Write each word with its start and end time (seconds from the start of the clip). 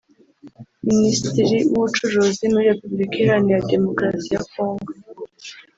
Minisitiri 0.87 1.55
w’Ubucuruzi 1.69 2.43
muri 2.53 2.65
Repubulika 2.71 3.15
Iharanira 3.17 3.65
Demukarasi 3.71 4.29
ya 4.35 4.41
Congo 4.51 4.91